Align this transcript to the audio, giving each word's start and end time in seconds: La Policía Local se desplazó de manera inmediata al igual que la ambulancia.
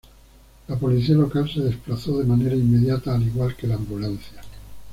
La 0.67 0.79
Policía 0.79 1.13
Local 1.13 1.47
se 1.47 1.59
desplazó 1.61 2.17
de 2.17 2.23
manera 2.25 2.55
inmediata 2.55 3.13
al 3.13 3.21
igual 3.21 3.55
que 3.55 3.67
la 3.67 3.75
ambulancia. 3.75 4.41